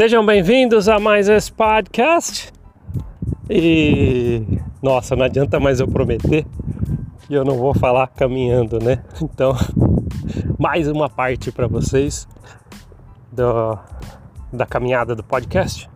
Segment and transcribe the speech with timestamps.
[0.00, 2.50] Sejam bem-vindos a mais esse podcast.
[3.50, 4.42] E
[4.82, 6.46] nossa, não adianta mais eu prometer
[7.26, 9.04] que eu não vou falar caminhando, né?
[9.20, 9.52] Então,
[10.58, 12.26] mais uma parte para vocês
[13.30, 13.78] do,
[14.50, 15.86] da caminhada do podcast.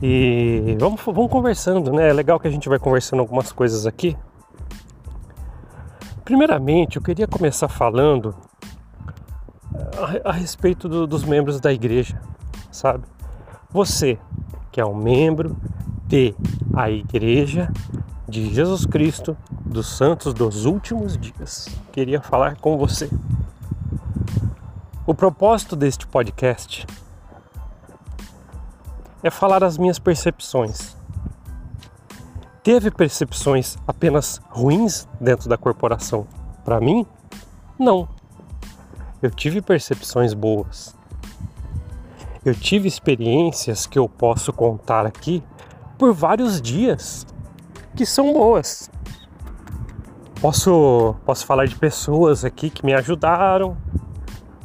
[0.00, 2.10] E vamos, vamos conversando, né?
[2.10, 4.16] É legal que a gente vai conversando algumas coisas aqui.
[6.24, 8.32] Primeiramente, eu queria começar falando
[10.24, 12.16] a, a respeito do, dos membros da igreja
[12.76, 13.04] sabe?
[13.70, 14.18] Você
[14.70, 15.56] que é um membro
[16.06, 16.34] de
[16.74, 17.72] a Igreja
[18.28, 23.10] de Jesus Cristo dos Santos dos Últimos Dias, queria falar com você.
[25.06, 26.86] O propósito deste podcast
[29.22, 30.94] é falar as minhas percepções.
[32.62, 36.26] Teve percepções apenas ruins dentro da corporação?
[36.64, 37.06] Para mim,
[37.78, 38.08] não.
[39.22, 40.96] Eu tive percepções boas
[42.48, 45.42] eu tive experiências que eu posso contar aqui
[45.98, 47.26] por vários dias
[47.96, 48.88] que são boas.
[50.40, 53.76] Posso, posso falar de pessoas aqui que me ajudaram,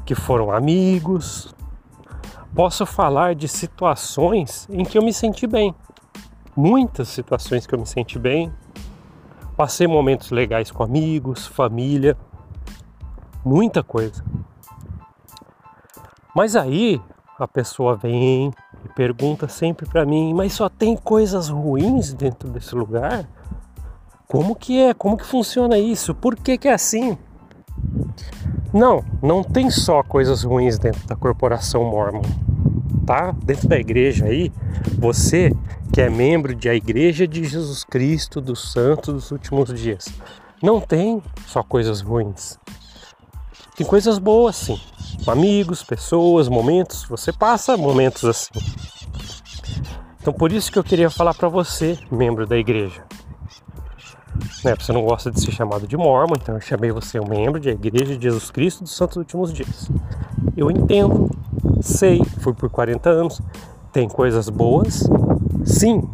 [0.05, 1.55] que foram amigos.
[2.53, 5.73] Posso falar de situações em que eu me senti bem.
[6.55, 8.53] Muitas situações que eu me senti bem.
[9.57, 12.15] Passei momentos legais com amigos, família,
[13.43, 14.23] muita coisa.
[16.35, 17.01] Mas aí
[17.43, 18.51] a pessoa vem
[18.85, 23.27] e pergunta sempre para mim, mas só tem coisas ruins dentro desse lugar?
[24.27, 24.93] Como que é?
[24.93, 26.13] Como que funciona isso?
[26.13, 27.17] Por que que é assim?
[28.71, 32.21] Não, não tem só coisas ruins dentro da corporação mormon,
[33.05, 33.35] tá?
[33.43, 34.51] Dentro da igreja aí,
[34.97, 35.51] você
[35.91, 40.07] que é membro de a Igreja de Jesus Cristo dos Santos dos Últimos Dias,
[40.63, 42.57] não tem só coisas ruins.
[43.75, 44.79] Tem coisas boas sim
[45.27, 47.03] amigos, pessoas, momentos.
[47.05, 48.51] Você passa momentos assim.
[50.19, 53.03] Então por isso que eu queria falar para você, membro da igreja.
[54.63, 57.59] Né, você não gosta de ser chamado de mormon, então eu chamei você um membro
[57.59, 59.89] da Igreja de Jesus Cristo dos Santos Últimos Dias.
[60.55, 61.29] Eu entendo,
[61.81, 63.41] sei, fui por 40 anos,
[63.91, 65.07] tem coisas boas,
[65.65, 66.07] sim.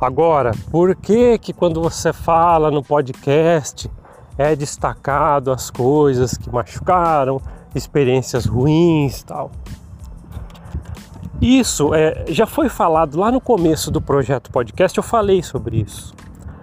[0.00, 3.90] Agora, por que que quando você fala no podcast
[4.38, 7.40] é destacado as coisas que machucaram,
[7.74, 9.50] experiências ruins, tal.
[11.40, 16.14] Isso é, já foi falado lá no começo do projeto podcast, eu falei sobre isso.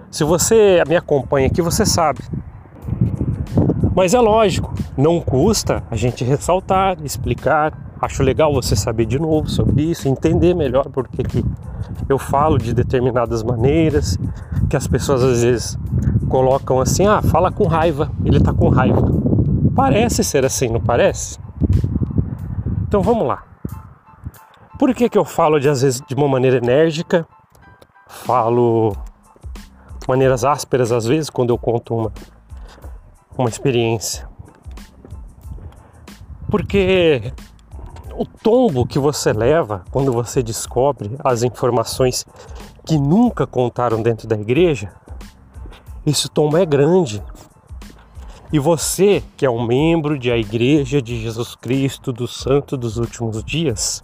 [0.09, 2.21] Se você me acompanha aqui, você sabe.
[3.95, 7.84] Mas é lógico, não custa a gente ressaltar, explicar.
[8.05, 11.43] Acho legal você saber de novo sobre isso, entender melhor porque que
[12.07, 14.15] eu falo de determinadas maneiras,
[14.69, 15.79] que as pessoas às vezes
[16.29, 19.01] colocam assim: ah, fala com raiva, ele tá com raiva.
[19.75, 21.39] Parece ser assim, não parece?
[22.87, 23.43] Então vamos lá.
[24.77, 27.27] Por que, que eu falo de às vezes de uma maneira enérgica?
[28.07, 28.95] Falo
[30.07, 32.11] maneiras ásperas às vezes quando eu conto uma,
[33.35, 34.29] uma experiência.
[36.51, 37.33] Porque
[38.17, 42.25] o tombo que você leva quando você descobre as informações
[42.85, 44.91] que nunca contaram dentro da igreja
[46.05, 47.21] esse tom é grande.
[48.53, 52.97] E você, que é um membro de a Igreja de Jesus Cristo do Santo dos
[52.97, 54.03] Últimos Dias,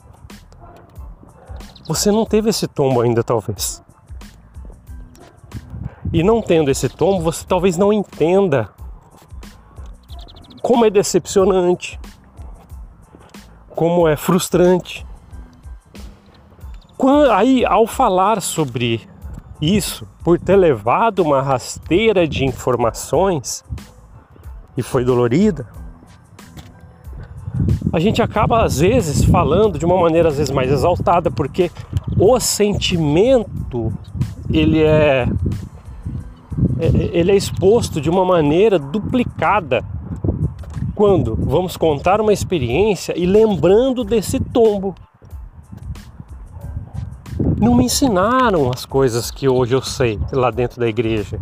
[1.87, 3.83] você não teve esse tombo ainda, talvez.
[6.11, 8.69] E não tendo esse tombo, você talvez não entenda
[10.63, 11.99] como é decepcionante,
[13.75, 15.05] como é frustrante.
[17.33, 19.01] Aí, ao falar sobre
[19.59, 23.63] isso por ter levado uma rasteira de informações
[24.77, 25.67] e foi dolorida,
[27.91, 31.71] a gente acaba às vezes falando de uma maneira às vezes mais exaltada, porque
[32.17, 33.91] o sentimento
[34.49, 35.27] ele é,
[36.79, 39.83] é ele é exposto de uma maneira duplicada
[41.01, 44.93] quando vamos contar uma experiência e lembrando desse tombo
[47.59, 51.39] não me ensinaram as coisas que hoje eu sei lá dentro da igreja.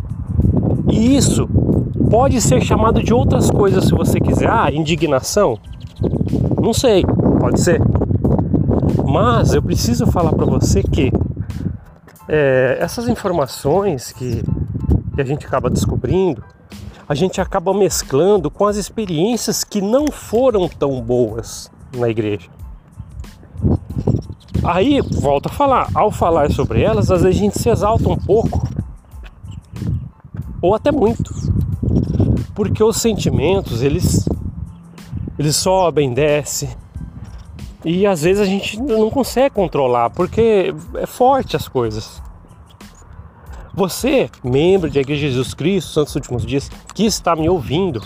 [0.90, 1.46] E isso
[2.08, 4.48] pode ser chamado de outras coisas se você quiser.
[4.48, 5.58] Ah, indignação?
[6.58, 7.04] Não sei,
[7.38, 7.82] pode ser.
[9.06, 11.12] Mas eu preciso falar para você que
[12.26, 14.42] é, essas informações que,
[15.14, 16.42] que a gente acaba descobrindo,
[17.10, 22.48] a gente acaba mesclando com as experiências que não foram tão boas na igreja.
[24.62, 28.16] Aí, volto a falar, ao falar sobre elas, às vezes a gente se exalta um
[28.16, 28.62] pouco,
[30.62, 31.34] ou até muito,
[32.54, 34.24] porque os sentimentos, eles,
[35.36, 36.70] eles sobem, descem,
[37.84, 42.19] E às vezes a gente não consegue controlar porque é forte as coisas.
[43.74, 48.02] Você, membro da Igreja de Jesus Cristo, Santos Últimos Dias, que está me ouvindo,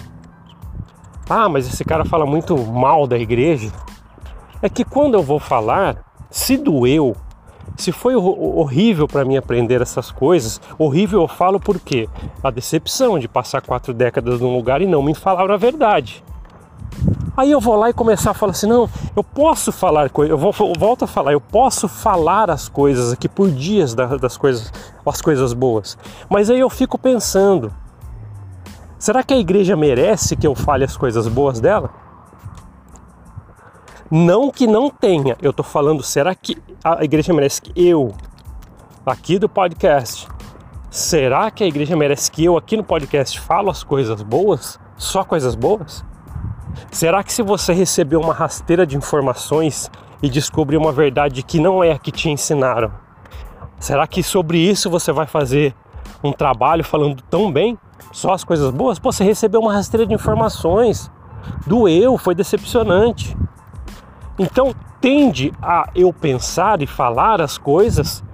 [1.29, 3.73] ah, mas esse cara fala muito mal da igreja.
[4.61, 7.17] É que quando eu vou falar, se doeu,
[7.77, 12.09] se foi horrível para mim aprender essas coisas, horrível eu falo por quê?
[12.43, 16.23] A decepção de passar quatro décadas num lugar e não me falar a verdade.
[17.37, 20.39] Aí eu vou lá e começar a falar assim, não, eu posso falar coisas, eu,
[20.39, 24.73] vou, eu volto a falar, eu posso falar as coisas aqui por dias das coisas,
[25.05, 25.99] as coisas boas.
[26.31, 27.75] Mas aí eu fico pensando,
[28.97, 31.91] será que a igreja merece que eu fale as coisas boas dela?
[34.09, 38.15] Não que não tenha, eu tô falando, será que a igreja merece que eu,
[39.05, 40.29] aqui do podcast,
[40.89, 44.79] será que a igreja merece que eu aqui no podcast falo as coisas boas?
[44.97, 46.05] Só coisas boas?
[46.91, 49.91] Será que se você receber uma rasteira de informações
[50.23, 52.93] e descobrir uma verdade que não é a que te ensinaram,
[53.79, 55.75] será que sobre isso você vai fazer
[56.23, 57.79] um trabalho falando tão bem?
[58.13, 58.99] Só as coisas boas?
[58.99, 61.11] Pô, você recebeu uma rasteira de informações,
[61.67, 63.37] doeu, foi decepcionante.
[64.39, 68.25] Então tende a eu pensar e falar as coisas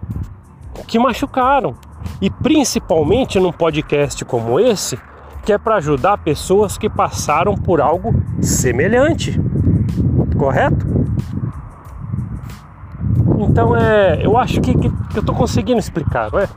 [0.87, 1.75] que machucaram.
[2.20, 4.98] E principalmente num podcast como esse,
[5.40, 9.40] que é para ajudar pessoas que passaram por algo semelhante.
[10.37, 10.87] Correto?
[13.38, 16.48] Então é, eu acho que, que, que eu estou conseguindo explicar, não é?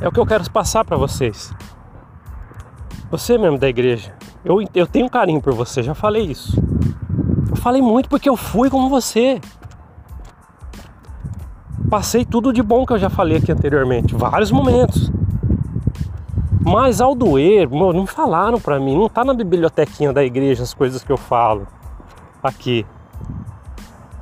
[0.00, 1.52] É o que eu quero passar para vocês.
[3.10, 6.62] Você mesmo da igreja, eu, eu tenho carinho por você, já falei isso.
[7.50, 9.40] Eu falei muito porque eu fui como você.
[11.90, 15.10] Passei tudo de bom que eu já falei aqui anteriormente, vários momentos.
[16.60, 21.02] Mas ao doer, não falaram para mim, não tá na bibliotequinha da igreja as coisas
[21.02, 21.66] que eu falo
[22.42, 22.84] aqui.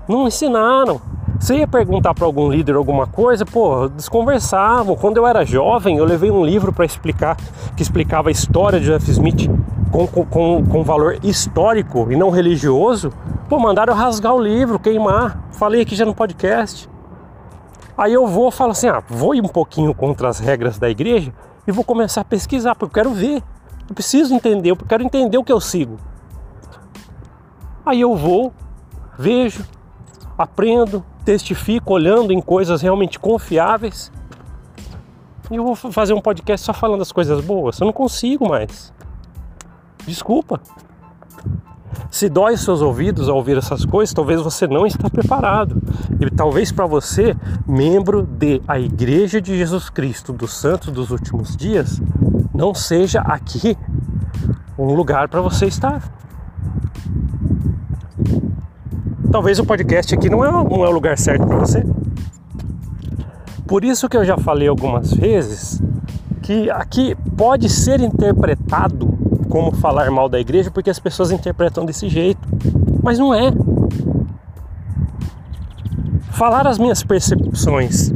[0.08, 1.00] Não ensinaram.
[1.38, 4.96] Você ia perguntar para algum líder alguma coisa, pô, desconversavam.
[4.96, 7.36] Quando eu era jovem, eu levei um livro para explicar,
[7.76, 9.50] que explicava a história de Jeff Smith
[9.90, 13.12] com, com, com valor histórico e não religioso.
[13.48, 15.46] Pô, mandaram rasgar o livro, queimar.
[15.52, 16.88] Falei aqui já no podcast.
[17.98, 21.32] Aí eu vou, falo assim, ah, vou ir um pouquinho contra as regras da igreja,
[21.66, 23.42] e vou começar a pesquisar, porque eu quero ver.
[23.88, 25.98] Eu preciso entender, eu quero entender o que eu sigo.
[27.84, 28.52] Aí eu vou,
[29.16, 29.64] vejo,
[30.36, 34.12] aprendo, testifico, olhando em coisas realmente confiáveis.
[35.50, 37.78] E eu vou fazer um podcast só falando das coisas boas.
[37.78, 38.92] Eu não consigo mais.
[40.04, 40.60] Desculpa.
[42.10, 45.82] Se dói os seus ouvidos ao ouvir essas coisas, talvez você não está preparado.
[46.20, 51.56] E talvez para você, membro de a Igreja de Jesus Cristo dos Santos dos Últimos
[51.56, 52.00] Dias,
[52.54, 53.76] não seja aqui
[54.78, 56.02] um lugar para você estar.
[59.30, 61.84] Talvez o podcast aqui não é, não é o lugar certo para você.
[63.66, 65.82] Por isso que eu já falei algumas vezes
[66.42, 69.15] que aqui pode ser interpretado
[69.56, 72.46] como falar mal da igreja porque as pessoas interpretam desse jeito,
[73.02, 73.50] mas não é.
[76.32, 78.12] Falar as minhas percepções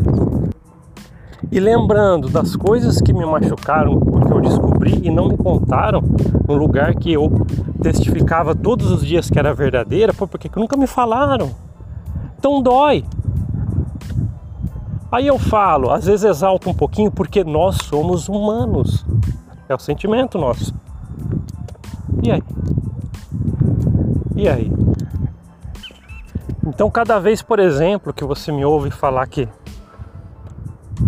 [1.50, 6.02] e lembrando das coisas que me machucaram porque eu descobri e não me contaram
[6.46, 7.46] no lugar que eu
[7.82, 11.50] testificava todos os dias que era verdadeira, pô, porque nunca me falaram.
[12.38, 13.02] Então dói.
[15.10, 19.06] Aí eu falo, às vezes exalto um pouquinho porque nós somos humanos.
[19.70, 20.78] É o sentimento nosso.
[22.22, 22.42] E aí?
[24.36, 24.72] E aí?
[26.66, 29.48] Então, cada vez, por exemplo, que você me ouve falar que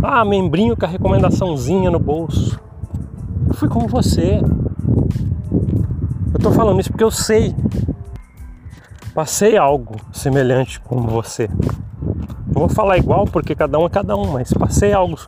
[0.02, 2.59] ah, membrinho com a recomendaçãozinha no bolso.
[3.49, 4.40] Eu fui como você.
[6.33, 7.54] Eu tô falando isso porque eu sei.
[9.14, 11.49] Passei algo semelhante como você.
[12.47, 15.19] Não vou falar igual porque cada um é cada um, mas passei algo,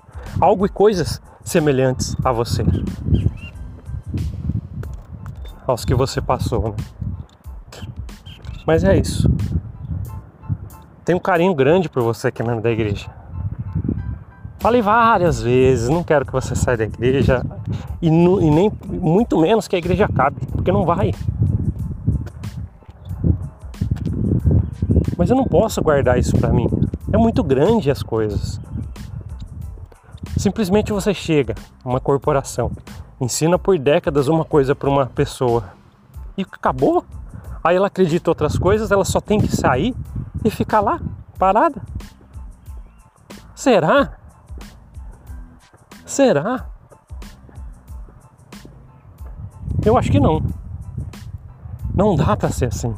[0.41, 2.65] algo e coisas semelhantes a você
[5.67, 6.71] aos que você passou.
[6.71, 6.75] Né?
[8.67, 9.31] Mas é isso.
[11.05, 13.11] Tenho um carinho grande por você aqui mesmo da igreja.
[14.59, 17.45] Falei várias vezes, não quero que você saia da igreja
[18.01, 21.13] e, e nem muito menos que a igreja acabe, porque não vai.
[25.19, 26.67] Mas eu não posso guardar isso para mim.
[27.13, 28.59] É muito grande as coisas.
[30.37, 32.71] Simplesmente você chega, uma corporação,
[33.21, 35.73] ensina por décadas uma coisa para uma pessoa
[36.37, 37.05] e acabou.
[37.63, 39.95] Aí ela acredita em outras coisas, ela só tem que sair
[40.45, 41.01] e ficar lá,
[41.39, 41.81] parada.
[43.55, 44.19] Será?
[46.05, 46.67] Será?
[49.85, 50.43] Eu acho que não.
[51.95, 52.95] Não dá para ser assim.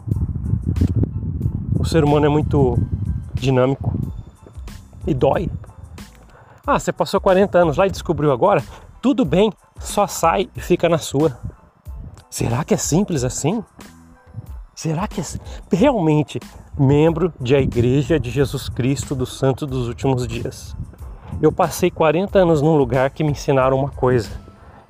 [1.85, 2.79] ser humano é muito
[3.35, 3.95] dinâmico
[5.07, 5.51] e dói.
[6.67, 8.61] Ah, você passou 40 anos lá e descobriu agora?
[9.01, 11.39] Tudo bem, só sai e fica na sua.
[12.29, 13.63] Será que é simples assim?
[14.75, 15.25] Será que é
[15.71, 16.41] realmente
[16.77, 20.77] membro de a Igreja de Jesus Cristo dos Santos dos Últimos Dias?
[21.41, 24.29] Eu passei 40 anos num lugar que me ensinaram uma coisa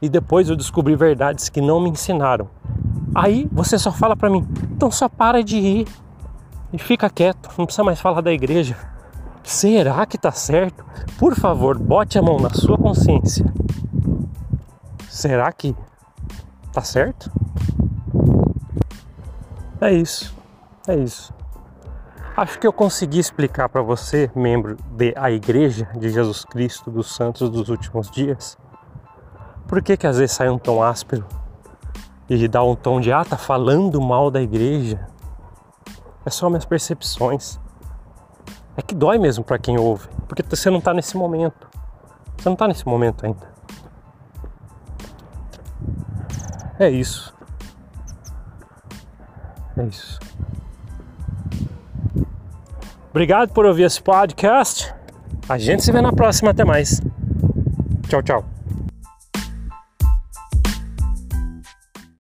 [0.00, 2.49] e depois eu descobri verdades que não me ensinaram.
[3.14, 5.88] Aí você só fala para mim, então só para de ir
[6.73, 8.95] e fica quieto, não precisa mais falar da igreja.
[9.46, 10.84] Será que tá certo?
[11.20, 13.46] Por favor, bote a mão na sua consciência.
[15.08, 15.72] Será que
[16.72, 17.30] tá certo?
[19.80, 20.34] É isso.
[20.88, 21.32] É isso.
[22.36, 27.48] Acho que eu consegui explicar para você, membro da Igreja de Jesus Cristo dos Santos
[27.48, 28.58] dos Últimos Dias,
[29.68, 31.24] por que que às vezes sai um tom áspero
[32.28, 35.06] e dá um tom de ah, tá falando mal da igreja.
[36.24, 37.60] É só minhas percepções.
[38.76, 41.68] É que dói mesmo para quem ouve, porque você não tá nesse momento.
[42.37, 43.56] Você não tá nesse momento ainda.
[46.78, 47.35] É isso.
[49.76, 50.18] É isso.
[53.11, 54.95] Obrigado por ouvir esse podcast.
[55.49, 56.50] A gente se vê na próxima.
[56.50, 57.00] Até mais.
[58.09, 58.55] Tchau, tchau.